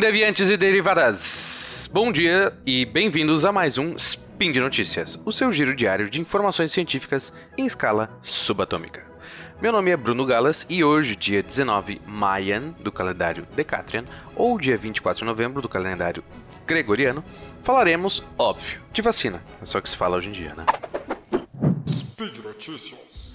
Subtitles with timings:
[0.00, 1.88] Deviantes e Derivadas!
[1.92, 6.20] Bom dia e bem-vindos a mais um Spin de Notícias, o seu giro diário de
[6.20, 9.04] informações científicas em escala subatômica.
[9.60, 14.04] Meu nome é Bruno Galas e hoje, dia 19 Mayan do calendário Decatrian,
[14.34, 16.24] ou dia 24 de novembro do calendário
[16.66, 17.24] Gregoriano,
[17.62, 19.42] falaremos, óbvio, de vacina.
[19.62, 20.66] É só que se fala hoje em dia, né?
[21.88, 23.32] Speed Notícias.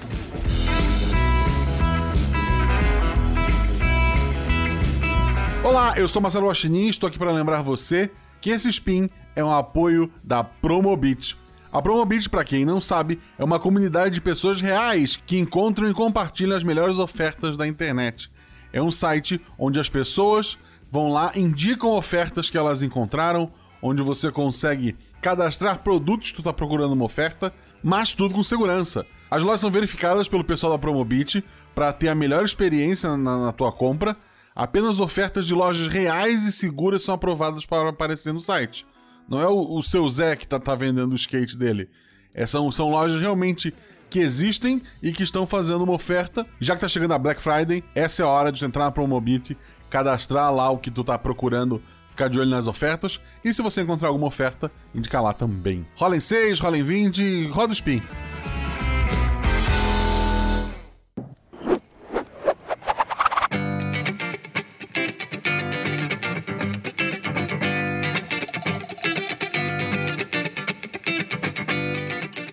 [5.62, 8.09] Olá, eu sou Marcelo Guaxinim e estou aqui para lembrar você
[8.40, 11.38] que esse spin é um apoio da Promobit.
[11.70, 15.94] A Promobit, para quem não sabe, é uma comunidade de pessoas reais que encontram e
[15.94, 18.32] compartilham as melhores ofertas da internet.
[18.72, 20.58] É um site onde as pessoas
[20.90, 23.52] vão lá, indicam ofertas que elas encontraram,
[23.82, 29.05] onde você consegue cadastrar produtos que tu está procurando uma oferta, mas tudo com segurança.
[29.30, 31.43] As lojas são verificadas pelo pessoal da Promobit
[31.76, 34.15] para ter a melhor experiência na, na tua compra
[34.60, 38.85] Apenas ofertas de lojas reais e seguras são aprovadas para aparecer no site.
[39.26, 41.90] Não é o, o seu Zé que tá, tá vendendo o skate dele.
[42.34, 43.74] É, são, são lojas realmente
[44.10, 46.46] que existem e que estão fazendo uma oferta.
[46.60, 49.57] Já que tá chegando a Black Friday, essa é a hora de entrar na Promobit,
[49.90, 53.21] cadastrar lá o que tu tá procurando, ficar de olho nas ofertas.
[53.46, 55.87] E se você encontrar alguma oferta, indicar lá também.
[55.96, 58.04] Rola em 6, rola em 20, roda o spin.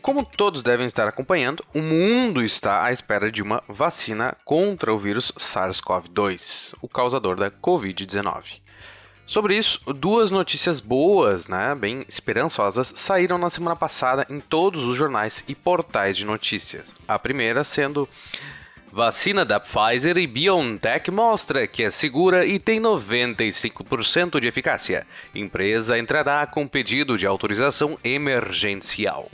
[0.07, 4.97] Como todos devem estar acompanhando, o mundo está à espera de uma vacina contra o
[4.97, 8.61] vírus SARS-CoV-2, o causador da Covid-19.
[9.27, 14.97] Sobre isso, duas notícias boas, né, bem esperançosas, saíram na semana passada em todos os
[14.97, 16.95] jornais e portais de notícias.
[17.09, 18.09] A primeira sendo
[18.93, 25.05] Vacina da Pfizer e BioNTech mostra que é segura e tem 95% de eficácia.
[25.35, 29.29] Empresa entrará com pedido de autorização emergencial.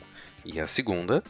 [0.45, 1.23] E a segunda,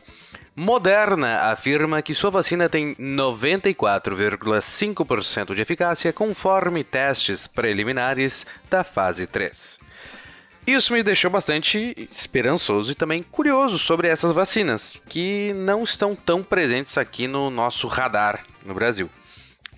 [0.55, 9.81] Moderna afirma que sua vacina tem 94,5% de eficácia conforme testes preliminares da fase 3.
[10.67, 16.43] Isso me deixou bastante esperançoso e também curioso sobre essas vacinas, que não estão tão
[16.43, 19.11] presentes aqui no nosso radar no Brasil.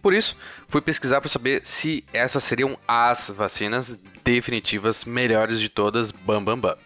[0.03, 0.37] Por isso,
[0.69, 6.59] fui pesquisar para saber se essas seriam as vacinas definitivas melhores de todas, bam bam
[6.59, 6.77] bam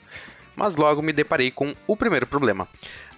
[0.58, 2.68] mas logo me deparei com o primeiro problema.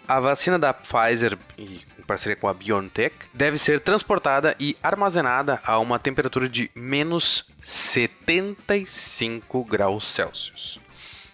[0.07, 5.79] A vacina da Pfizer, em parceria com a BioNTech, deve ser transportada e armazenada a
[5.79, 10.79] uma temperatura de menos 75 graus Celsius.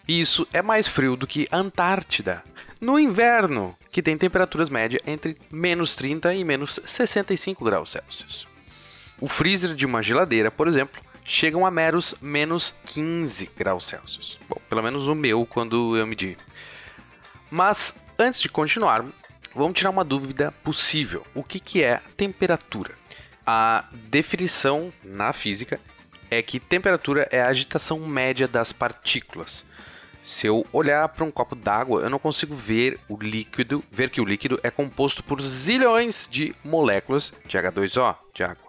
[0.07, 2.45] Isso é mais frio do que a Antártida.
[2.81, 8.47] No inverno, que tem temperaturas médias entre menos 30 e menos 65 graus Celsius.
[9.19, 14.39] O freezer de uma geladeira, por exemplo, chegam a meros menos 15 graus Celsius.
[14.49, 16.39] Bom, pelo menos o meu quando eu medi.
[17.51, 19.05] Mas antes de continuar,
[19.55, 21.27] vamos tirar uma dúvida possível.
[21.35, 22.95] O que, que é temperatura?
[23.45, 25.81] A definição na física
[26.31, 29.65] é que temperatura é a agitação média das partículas.
[30.23, 34.21] Se eu olhar para um copo d'água, eu não consigo ver o líquido, ver que
[34.21, 38.67] o líquido é composto por zilhões de moléculas de H2O, de água.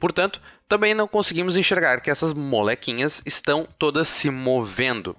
[0.00, 5.16] Portanto, também não conseguimos enxergar que essas molequinhas estão todas se movendo.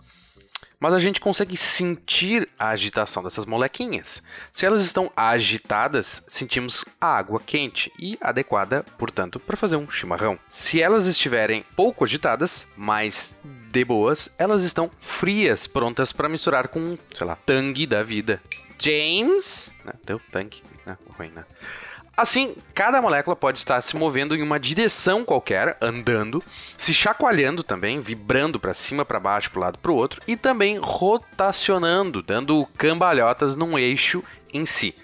[0.80, 4.22] Mas a gente consegue sentir a agitação dessas molequinhas.
[4.54, 10.38] Se elas estão agitadas, sentimos a água quente e adequada, portanto, para fazer um chimarrão.
[10.50, 16.96] Se elas estiverem pouco agitadas, mas de boas, elas estão frias, prontas para misturar com,
[17.16, 18.40] sei lá, tangue da vida.
[18.78, 19.94] James, né?
[20.06, 20.96] deu tangue, né?
[21.18, 21.44] Ruim, né?
[22.18, 26.44] Assim, cada molécula pode estar se movendo em uma direção qualquer, andando,
[26.76, 30.80] se chacoalhando também, vibrando para cima, para baixo, para lado, para o outro, e também
[30.82, 34.96] rotacionando, dando cambalhotas num eixo em si.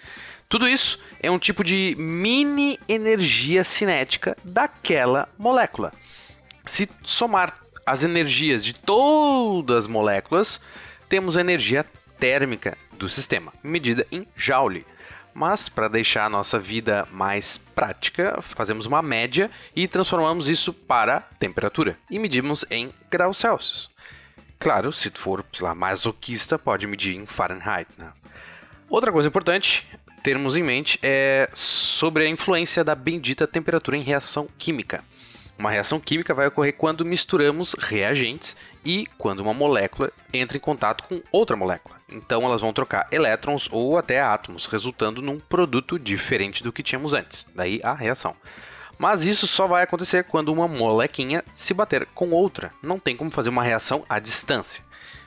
[0.50, 5.94] Tudo isso é um tipo de mini energia cinética daquela molécula.
[6.66, 10.59] Se somar as energias de todas as moléculas,
[11.07, 11.86] temos a energia
[12.18, 14.83] térmica do sistema, medida em Joule.
[15.33, 21.21] Mas para deixar a nossa vida mais prática, fazemos uma média e transformamos isso para
[21.39, 23.89] temperatura e medimos em graus Celsius.
[24.59, 27.88] Claro, se for sei lá, masoquista, pode medir em Fahrenheit.
[27.97, 28.12] Né?
[28.89, 29.85] Outra coisa importante
[30.21, 35.03] termos em mente é sobre a influência da bendita temperatura em reação química.
[35.57, 41.03] Uma reação química vai ocorrer quando misturamos reagentes e quando uma molécula entra em contato
[41.03, 41.95] com outra molécula.
[42.13, 47.13] Então elas vão trocar elétrons ou até átomos, resultando num produto diferente do que tínhamos
[47.13, 47.45] antes.
[47.56, 48.36] Daí a reação.
[48.98, 52.71] Mas isso só vai acontecer quando uma molequinha se bater com outra.
[52.81, 54.83] Não tem como fazer uma reação à distância.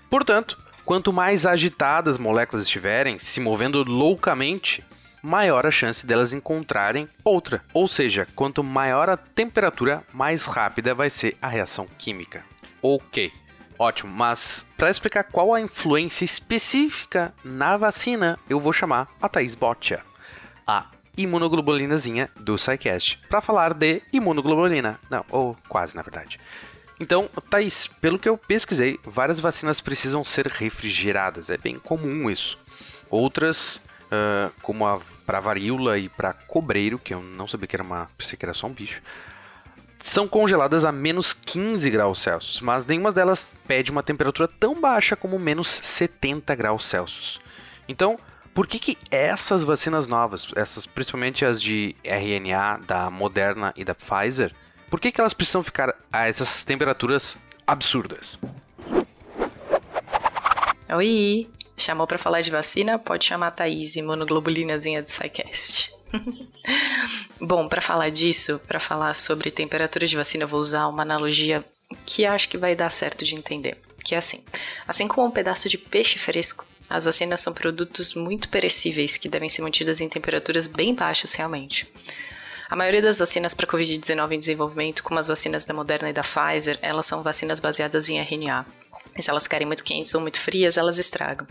[0.09, 4.85] Portanto, quanto mais agitadas as moléculas estiverem, se movendo loucamente,
[5.21, 7.65] maior a chance delas encontrarem outra.
[7.75, 12.45] Ou seja, quanto maior a temperatura, mais rápida vai ser a reação química.
[12.81, 13.33] Ok,
[13.79, 19.55] ótimo, mas para explicar qual a influência específica na vacina, eu vou chamar a Thais
[19.55, 20.03] Boccia,
[20.67, 20.87] a
[21.17, 25.01] imunoglobulinazinha do SciCast, para falar de imunoglobulina.
[25.11, 26.39] Não, ou quase na verdade.
[26.99, 31.51] Então, Thaís, pelo que eu pesquisei, várias vacinas precisam ser refrigeradas.
[31.51, 32.59] É bem comum isso.
[33.11, 33.77] Outras,
[34.07, 38.09] uh, como para varíola e para cobreiro, que eu não sabia que era uma.
[38.17, 39.03] pensei que era só um bicho,
[40.01, 45.17] são congeladas a menos 15 graus Celsius, mas nenhuma delas pede uma temperatura tão baixa
[45.17, 47.41] como menos 70 graus Celsius.
[47.89, 48.19] Então,
[48.55, 53.95] por que, que essas vacinas novas, essas principalmente as de RNA da Moderna e da
[53.95, 54.53] Pfizer,
[54.89, 58.39] por que, que elas precisam ficar a essas temperaturas absurdas?
[60.89, 62.99] Oi, chamou para falar de vacina?
[62.99, 65.96] Pode chamar a Thaís, imunoglobulinazinha do SciCast.
[67.41, 71.65] Bom, para falar disso, para falar sobre temperatura de vacina, eu vou usar uma analogia
[72.05, 73.79] que acho que vai dar certo de entender.
[74.05, 74.43] Que é assim:
[74.87, 79.49] assim como um pedaço de peixe fresco, as vacinas são produtos muito perecíveis que devem
[79.49, 81.87] ser mantidas em temperaturas bem baixas realmente.
[82.69, 86.23] A maioria das vacinas para Covid-19 em desenvolvimento, como as vacinas da Moderna e da
[86.23, 88.67] Pfizer, elas são vacinas baseadas em RNA.
[89.17, 91.47] E se elas ficarem muito quentes ou muito frias, elas estragam.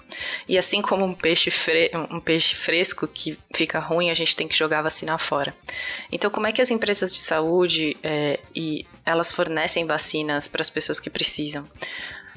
[0.48, 4.48] E assim como um peixe, fre um peixe fresco que fica ruim, a gente tem
[4.48, 5.56] que jogar a vacina fora.
[6.12, 10.70] Então, como é que as empresas de saúde é, e elas fornecem vacinas para as
[10.70, 11.68] pessoas que precisam?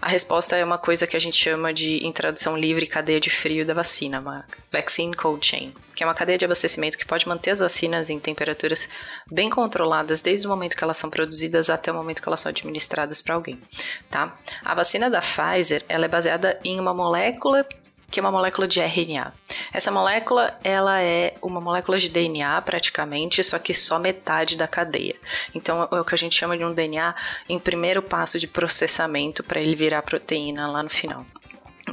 [0.01, 3.31] A resposta é uma coisa que a gente chama de, em tradução livre, cadeia de
[3.31, 7.27] frio da vacina, uma vaccine cold chain, que é uma cadeia de abastecimento que pode
[7.27, 8.89] manter as vacinas em temperaturas
[9.31, 12.51] bem controladas desde o momento que elas são produzidas até o momento que elas são
[12.51, 13.61] administradas para alguém,
[14.09, 14.37] tá?
[14.65, 17.67] A vacina da Pfizer, ela é baseada em uma molécula
[18.11, 19.35] que é uma molécula de RNA.
[19.73, 25.17] Essa molécula, ela é uma molécula de DNA praticamente, só que só metade da cadeia.
[25.55, 27.15] Então é o que a gente chama de um DNA
[27.49, 31.25] em primeiro passo de processamento para ele virar proteína lá no final.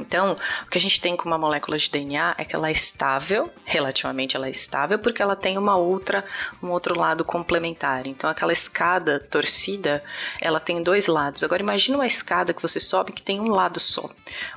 [0.06, 2.72] Então, o que a gente tem com uma molécula de DNA é que ela é
[2.72, 6.24] estável, relativamente ela é estável, porque ela tem uma outra,
[6.62, 8.06] um outro lado complementar.
[8.06, 10.02] Então, aquela escada torcida,
[10.40, 11.42] ela tem dois lados.
[11.42, 14.08] Agora, imagine uma escada que você sobe que tem um lado só.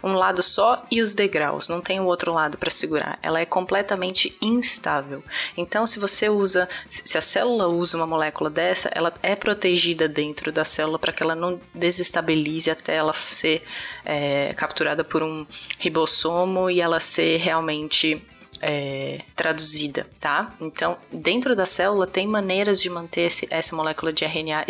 [0.04, 3.18] Um lado só e os degraus, não tem o outro lado para segurar.
[3.22, 5.24] Ela é completamente instável.
[5.58, 10.52] Então, se você usa, se a célula usa uma molécula dessa, ela é protegida dentro
[10.52, 13.64] da célula para que ela não desestabilize até ela ser
[14.06, 15.39] é, capturada por um
[15.78, 18.22] ribossomo e ela ser realmente
[18.62, 20.54] é, traduzida, tá?
[20.60, 24.66] Então, dentro da célula tem maneiras de manter esse, essa molécula de RNA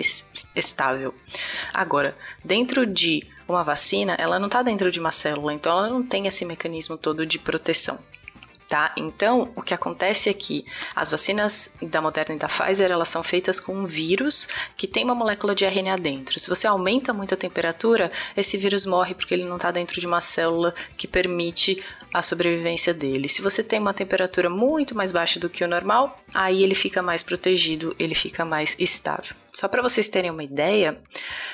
[0.56, 1.14] estável.
[1.74, 6.04] Agora, dentro de uma vacina, ela não está dentro de uma célula, então ela não
[6.04, 8.00] tem esse mecanismo todo de proteção
[8.70, 8.94] tá?
[8.96, 10.64] Então, o que acontece é que
[10.96, 15.04] as vacinas da Moderna e da Pfizer, elas são feitas com um vírus que tem
[15.04, 16.40] uma molécula de RNA dentro.
[16.40, 20.06] Se você aumenta muito a temperatura, esse vírus morre porque ele não está dentro de
[20.06, 23.28] uma célula que permite a sobrevivência dele.
[23.28, 27.02] Se você tem uma temperatura muito mais baixa do que o normal, aí ele fica
[27.02, 29.36] mais protegido, ele fica mais estável.
[29.52, 31.00] Só para vocês terem uma ideia,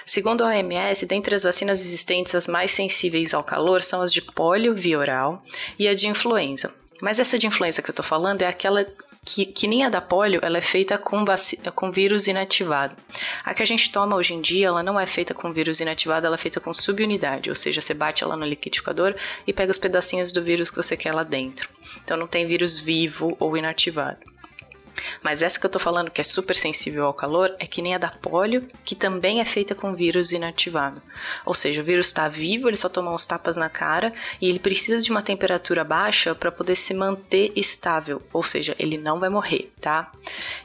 [0.06, 4.22] segundo a OMS, dentre as vacinas existentes, as mais sensíveis ao calor são as de
[4.22, 5.44] polio via oral
[5.80, 6.74] e a de influenza.
[7.02, 8.86] Mas essa de influenza que eu tô falando é aquela
[9.26, 11.26] que, que nem a da polio, ela é feita com,
[11.74, 12.96] com vírus inativado.
[13.44, 16.28] A que a gente toma hoje em dia, ela não é feita com vírus inativado,
[16.28, 19.16] ela é feita com subunidade, ou seja, você bate ela no liquidificador
[19.48, 21.68] e pega os pedacinhos do vírus que você quer lá dentro.
[22.04, 24.20] Então não tem vírus vivo ou inativado.
[25.22, 27.96] Mas essa que eu tô falando, que é super sensível ao calor, é que nem
[27.96, 31.02] a da polio, que também é feita com vírus inativado.
[31.46, 34.60] Ou seja, o vírus está vivo, ele só toma uns tapas na cara e ele
[34.60, 39.30] precisa de uma temperatura baixa para poder se manter estável, ou seja, ele não vai
[39.30, 40.12] morrer, tá?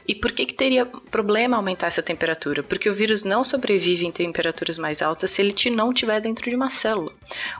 [0.07, 2.63] E por que, que teria problema aumentar essa temperatura?
[2.63, 6.55] Porque o vírus não sobrevive em temperaturas mais altas se ele não estiver dentro de
[6.55, 7.11] uma célula.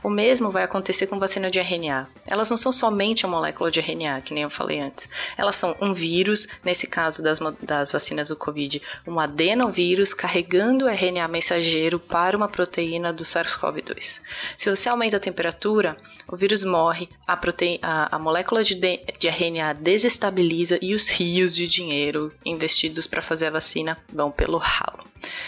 [0.02, 2.08] O mesmo vai acontecer com vacina de RNA.
[2.26, 5.08] Elas não são somente a molécula de RNA, que nem eu falei antes.
[5.36, 11.28] Elas são um vírus, nesse caso das, das vacinas do Covid, um adenovírus carregando RNA
[11.28, 14.22] mensageiro para uma proteína do SARS-CoV-2.
[14.56, 17.38] Se você aumenta a temperatura, o vírus morre, a,
[17.82, 23.48] a, a molécula de, de RNA desestabiliza e os rios de dinheiro investidos para fazer
[23.48, 25.04] a vacina vão pelo ralo.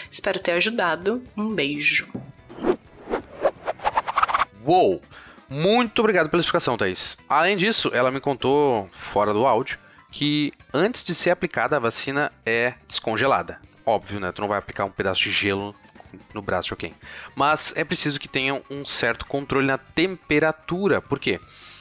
[0.09, 1.23] Espero ter ajudado.
[1.35, 2.07] Um beijo.
[4.63, 5.01] Uou!
[5.49, 7.17] Muito obrigado pela explicação, Thaís.
[7.27, 9.77] Além disso, ela me contou, fora do áudio,
[10.15, 13.59] que antes de ser aplicada a vacina é descongelada.
[13.85, 14.31] Óbvio, né?
[14.31, 15.75] Tu não vai aplicar um pedaço de gelo
[16.33, 16.93] no braço de alguém.
[17.35, 21.01] Mas é preciso que tenham um certo controle na temperatura.
[21.01, 21.37] Por quê?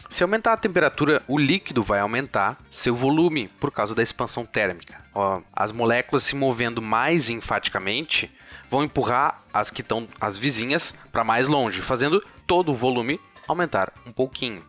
[0.09, 5.01] Se aumentar a temperatura, o líquido vai aumentar seu volume por causa da expansão térmica.
[5.15, 8.29] Ó, as moléculas se movendo mais enfaticamente
[8.69, 13.93] vão empurrar as que estão as vizinhas para mais longe, fazendo todo o volume aumentar
[14.05, 14.65] um pouquinho.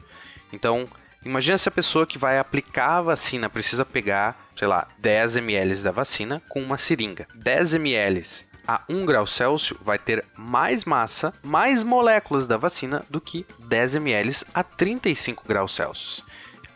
[0.53, 0.87] Então,
[1.25, 5.75] imagina se a pessoa que vai aplicar a vacina precisa pegar, sei lá, 10 ml
[5.81, 7.27] da vacina com uma seringa.
[7.33, 13.21] 10 ml a 1 grau Celsius vai ter mais massa, mais moléculas da vacina do
[13.21, 16.23] que 10 ml a 35 graus Celsius.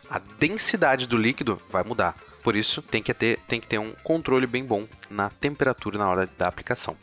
[0.08, 2.14] A densidade do líquido vai mudar.
[2.42, 6.08] Por isso, tem que, ter, tem que ter um controle bem bom na temperatura na
[6.08, 6.96] hora da aplicação.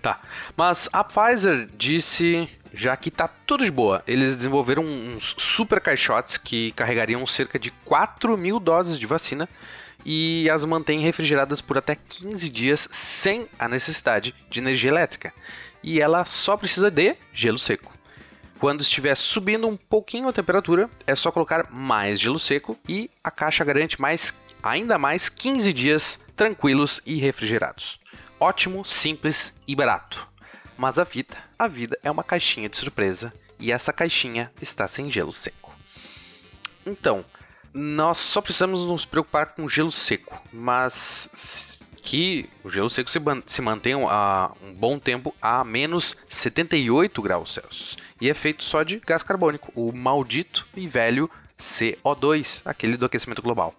[0.00, 0.20] Tá,
[0.56, 4.02] mas a Pfizer disse já que tá tudo de boa.
[4.06, 9.48] Eles desenvolveram uns super caixotes que carregariam cerca de 4 mil doses de vacina
[10.04, 15.32] e as mantém refrigeradas por até 15 dias sem a necessidade de energia elétrica.
[15.82, 17.92] E ela só precisa de gelo seco.
[18.58, 23.30] Quando estiver subindo um pouquinho a temperatura, é só colocar mais gelo seco e a
[23.30, 24.32] caixa garante mais
[24.62, 27.98] ainda mais 15 dias tranquilos e refrigerados.
[28.38, 30.28] Ótimo, simples e barato.
[30.76, 35.10] Mas a vida, a vida é uma caixinha de surpresa e essa caixinha está sem
[35.10, 35.74] gelo seco.
[36.84, 37.24] Então,
[37.72, 43.62] nós só precisamos nos preocupar com gelo seco, mas que o gelo seco se, se
[43.62, 47.96] mantenha a um bom tempo a menos 78 graus Celsius.
[48.20, 53.40] E é feito só de gás carbônico, o maldito e velho CO2, aquele do aquecimento
[53.40, 53.74] global.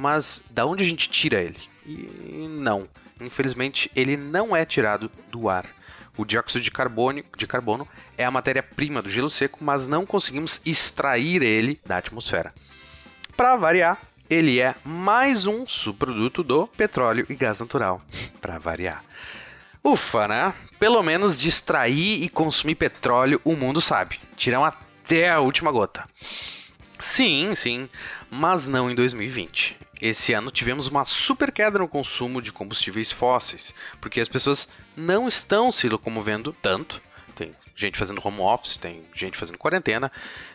[0.00, 1.58] Mas da onde a gente tira ele?
[1.84, 2.88] E não,
[3.20, 5.66] infelizmente ele não é tirado do ar.
[6.16, 7.86] O dióxido de carbono, de carbono
[8.16, 12.54] é a matéria-prima do gelo seco, mas não conseguimos extrair ele da atmosfera.
[13.36, 14.00] Para variar,
[14.30, 18.00] ele é mais um subproduto do petróleo e gás natural.
[18.40, 19.04] Para variar.
[19.82, 20.54] Ufa, né?
[20.78, 24.20] Pelo menos de extrair e consumir petróleo o mundo sabe.
[24.36, 26.04] Tiram até a última gota.
[27.00, 27.88] Sim, sim,
[28.30, 29.76] mas não em 2020.
[30.00, 35.26] Esse ano tivemos uma super queda no consumo de combustíveis fósseis, porque as pessoas não
[35.26, 37.02] estão se locomovendo tanto.
[37.34, 40.10] Tem gente fazendo home office, tem gente fazendo quarentena,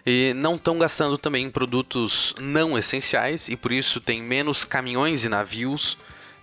[0.06, 5.24] e não estão gastando também em produtos não essenciais, e por isso tem menos caminhões
[5.26, 5.98] e navios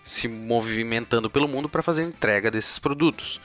[0.04, 3.40] se movimentando pelo mundo para fazer entrega desses produtos.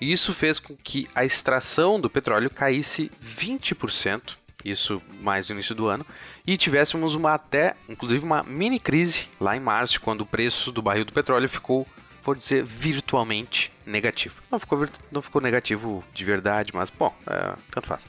[0.00, 5.74] E isso fez com que a extração do petróleo caísse 20%, isso mais no início
[5.74, 6.06] do ano,
[6.46, 10.82] e tivéssemos uma até, inclusive uma mini crise lá em março, quando o preço do
[10.82, 11.86] barril do petróleo ficou
[12.24, 14.42] vou dizer, virtualmente negativo.
[14.50, 18.04] Não ficou, não ficou negativo de verdade, mas, bom, é, tanto faz.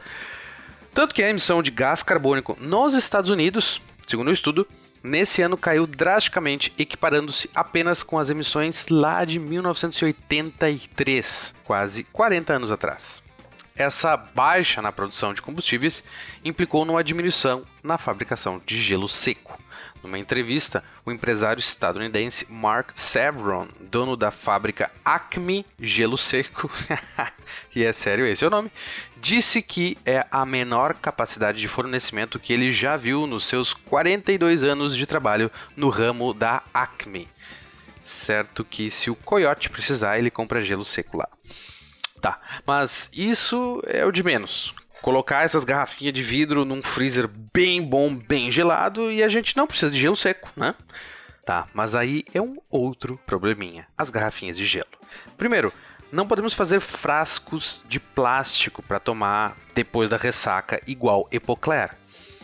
[0.93, 4.65] Tanto que a emissão de gás carbônico nos Estados Unidos, segundo o estudo,
[5.03, 12.71] nesse ano caiu drasticamente, equiparando-se apenas com as emissões lá de 1983, quase 40 anos
[12.71, 13.24] atrás.
[13.77, 16.01] Essa baixa na produção de combustíveis
[16.45, 19.59] implicou numa diminuição na fabricação de gelo seco.
[20.01, 26.71] Numa entrevista, o empresário estadunidense Mark Sevron, dono da fábrica Acme Gelo Seco,
[27.75, 28.71] e é sério esse é o nome,
[29.17, 34.63] disse que é a menor capacidade de fornecimento que ele já viu nos seus 42
[34.63, 37.27] anos de trabalho no ramo da Acme.
[38.05, 41.27] Certo que se o coiote precisar, ele compra gelo seco lá.
[42.25, 47.83] Tá, mas isso é o de menos colocar essas garrafinhas de vidro num freezer bem
[47.83, 50.73] bom, bem gelado e a gente não precisa de gelo seco, né?
[51.45, 54.87] Tá, mas aí é um outro probleminha: as garrafinhas de gelo.
[55.37, 55.71] Primeiro,
[56.11, 61.91] não podemos fazer frascos de plástico para tomar depois da ressaca igual Epocler.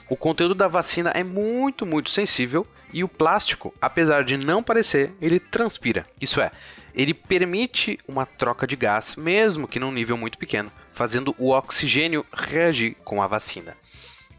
[0.08, 5.14] O conteúdo da vacina é muito, muito sensível e o plástico, apesar de não parecer,
[5.22, 6.06] ele transpira.
[6.20, 6.52] Isso é,
[6.94, 12.26] ele permite uma troca de gás, mesmo que num nível muito pequeno, fazendo o oxigênio
[12.34, 13.76] reagir com a vacina.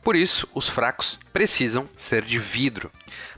[0.02, 2.90] Por isso, os fracos precisam ser de vidro.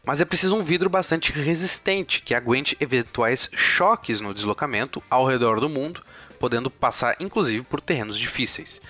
[0.04, 5.60] Mas é preciso um vidro bastante resistente, que aguente eventuais choques no deslocamento ao redor
[5.60, 6.02] do mundo,
[6.38, 8.80] podendo passar inclusive por terrenos difíceis.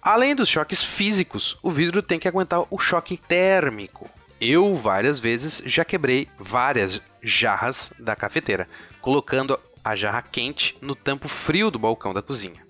[0.00, 4.10] Além dos choques físicos, o vidro tem que aguentar o choque térmico.
[4.46, 8.68] Eu, várias vezes, já quebrei várias jarras da cafeteira,
[9.00, 12.62] colocando a jarra quente no tampo frio do balcão da cozinha.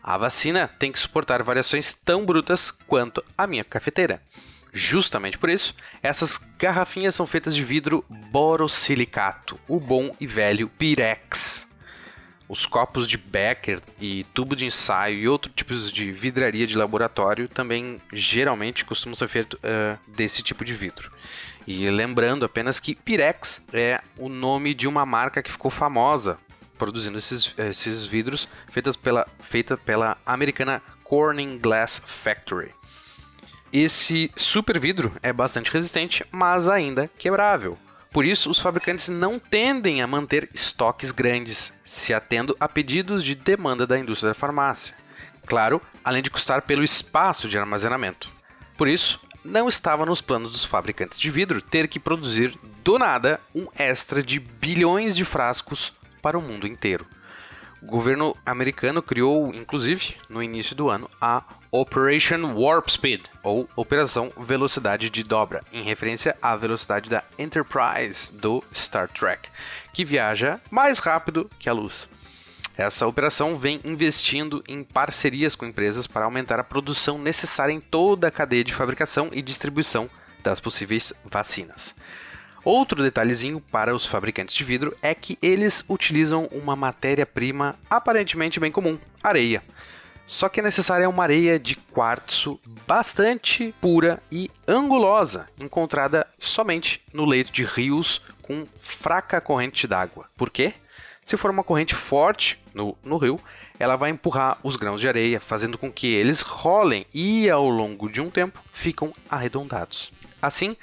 [0.00, 4.22] A vacina tem que suportar variações tão brutas quanto a minha cafeteira.
[4.72, 11.61] Justamente por isso, essas garrafinhas são feitas de vidro borosilicato, o bom e velho Pirex.
[12.52, 17.48] Os copos de Becker e tubo de ensaio e outros tipos de vidraria de laboratório
[17.48, 21.10] também geralmente costumam ser feitos uh, desse tipo de vidro.
[21.66, 26.36] E lembrando apenas que Pirex é o nome de uma marca que ficou famosa
[26.76, 32.70] produzindo esses, esses vidros feitas pela, feita pela americana Corning Glass Factory.
[33.72, 37.78] Esse super vidro é bastante resistente, mas ainda quebrável.
[38.12, 43.34] Por isso, os fabricantes não tendem a manter estoques grandes, se atendo a pedidos de
[43.34, 44.96] demanda da indústria da farmácia.
[45.46, 48.32] Claro, além de custar pelo espaço de armazenamento.
[48.78, 53.38] Por isso, não estava nos planos dos fabricantes de vidro ter que produzir do nada
[53.54, 57.06] um extra de bilhões de frascos para o mundo inteiro.
[57.82, 64.32] O governo americano criou, inclusive, no início do ano, a Operation Warp Speed, ou Operação
[64.36, 69.48] Velocidade de Dobra, em referência à velocidade da Enterprise do Star Trek,
[69.92, 72.08] que viaja mais rápido que a luz.
[72.76, 78.28] Essa operação vem investindo em parcerias com empresas para aumentar a produção necessária em toda
[78.28, 80.08] a cadeia de fabricação e distribuição
[80.40, 81.94] das possíveis vacinas.
[82.64, 88.70] Outro detalhezinho para os fabricantes de vidro é que eles utilizam uma matéria-prima aparentemente bem
[88.70, 89.62] comum, areia.
[90.26, 97.24] Só que é necessária uma areia de quartzo bastante pura e angulosa, encontrada somente no
[97.24, 100.28] leito de rios com fraca corrente d'água.
[100.36, 100.74] Por quê?
[101.24, 103.40] Se for uma corrente forte no, no rio,
[103.78, 108.08] ela vai empurrar os grãos de areia, fazendo com que eles rolem e, ao longo
[108.08, 110.12] de um tempo, ficam arredondados.
[110.40, 110.76] Assim,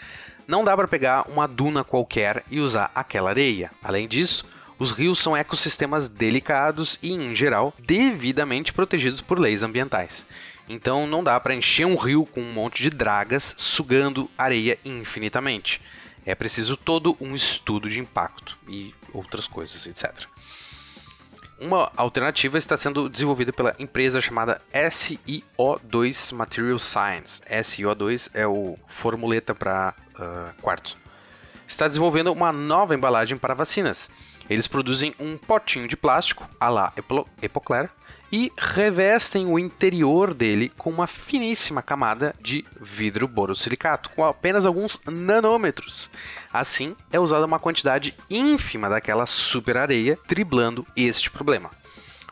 [0.49, 3.69] não dá para pegar uma duna qualquer e usar aquela areia.
[3.83, 4.43] Além disso,
[4.79, 10.25] os rios são ecossistemas delicados e, em geral, devidamente protegidos por leis ambientais.
[10.67, 15.79] Então não dá para encher um rio com um monte de dragas sugando areia infinitamente.
[16.25, 20.25] É preciso todo um estudo de impacto e outras coisas, etc.
[21.61, 27.41] Uma alternativa está sendo desenvolvida pela empresa chamada SiO2 Material Science.
[27.41, 30.95] SiO2 é o formuleta para uh, quartzo.
[31.67, 34.09] Está desenvolvendo uma nova embalagem para vacinas.
[34.49, 36.93] Eles produzem um potinho de plástico, a la
[37.41, 37.89] Epocler,
[38.31, 44.99] e revestem o interior dele com uma finíssima camada de vidro borosilicato, com apenas alguns
[45.05, 46.09] nanômetros.
[46.51, 51.69] Assim, é usada uma quantidade ínfima daquela super areia, driblando este problema.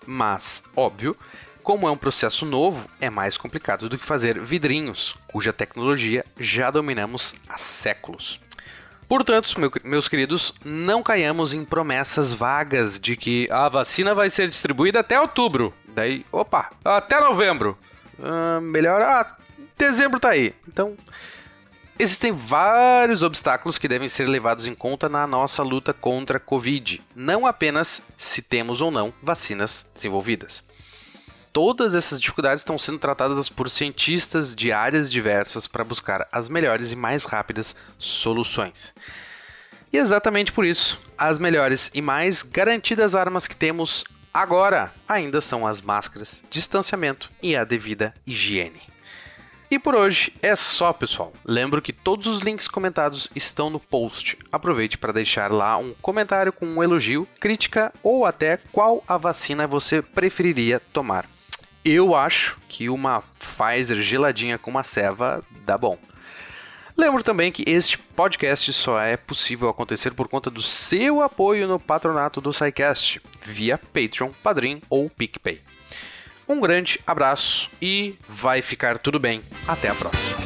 [0.05, 1.15] Mas, óbvio,
[1.61, 6.71] como é um processo novo, é mais complicado do que fazer vidrinhos, cuja tecnologia já
[6.71, 8.39] dominamos há séculos.
[9.07, 14.49] Portanto, meu, meus queridos, não caiamos em promessas vagas de que a vacina vai ser
[14.49, 15.73] distribuída até outubro.
[15.87, 17.77] Daí, opa, até novembro.
[18.17, 19.35] Uh, melhor, ah,
[19.77, 20.53] dezembro tá aí.
[20.67, 20.97] Então,
[21.99, 27.01] existem vários obstáculos que devem ser levados em conta na nossa luta contra a Covid,
[27.15, 30.63] não apenas se temos ou não vacinas desenvolvidas.
[31.51, 36.91] Todas essas dificuldades estão sendo tratadas por cientistas de áreas diversas para buscar as melhores
[36.91, 38.93] e mais rápidas soluções.
[39.91, 45.65] E exatamente por isso, as melhores e mais garantidas armas que temos agora ainda são
[45.65, 48.96] as máscaras, distanciamento e a devida higiene.
[49.69, 51.33] E por hoje é só, pessoal.
[51.43, 54.37] Lembro que todos os links comentados estão no post.
[54.49, 59.67] Aproveite para deixar lá um comentário com um elogio, crítica ou até qual a vacina
[59.67, 61.29] você preferiria tomar.
[61.83, 65.97] Eu acho que uma Pfizer geladinha com uma ceva dá bom.
[66.97, 71.79] Lembro também que este podcast só é possível acontecer por conta do seu apoio no
[71.79, 75.61] patronato do SciCast, via Patreon, Padrim ou PicPay.
[76.47, 79.41] Um grande abraço e vai ficar tudo bem.
[79.67, 80.37] Até a próxima.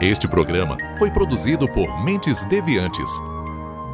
[0.00, 3.10] Este programa foi produzido por Mentes Deviantes.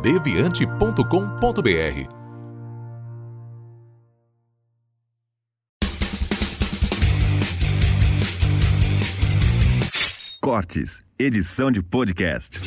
[0.02, 2.21] deviante.com.br.
[11.18, 12.60] Edição de podcast.